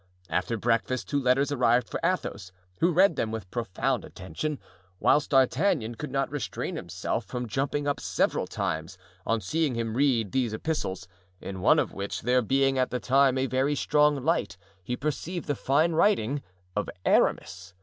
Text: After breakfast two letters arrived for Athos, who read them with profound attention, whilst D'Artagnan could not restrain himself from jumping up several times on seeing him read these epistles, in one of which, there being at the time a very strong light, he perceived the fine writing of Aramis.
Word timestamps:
After 0.31 0.57
breakfast 0.57 1.07
two 1.07 1.19
letters 1.21 1.51
arrived 1.51 1.87
for 1.87 1.99
Athos, 2.03 2.51
who 2.79 2.91
read 2.91 3.17
them 3.17 3.29
with 3.29 3.51
profound 3.51 4.03
attention, 4.03 4.57
whilst 4.99 5.29
D'Artagnan 5.29 5.93
could 5.93 6.09
not 6.09 6.31
restrain 6.31 6.75
himself 6.75 7.23
from 7.23 7.47
jumping 7.47 7.87
up 7.87 7.99
several 7.99 8.47
times 8.47 8.97
on 9.27 9.41
seeing 9.41 9.75
him 9.75 9.95
read 9.95 10.31
these 10.31 10.55
epistles, 10.55 11.07
in 11.39 11.61
one 11.61 11.77
of 11.77 11.93
which, 11.93 12.21
there 12.23 12.41
being 12.41 12.79
at 12.79 12.89
the 12.89 12.99
time 12.99 13.37
a 13.37 13.45
very 13.45 13.75
strong 13.75 14.25
light, 14.25 14.57
he 14.83 14.97
perceived 14.97 15.45
the 15.45 15.53
fine 15.53 15.91
writing 15.91 16.41
of 16.75 16.89
Aramis. 17.05 17.75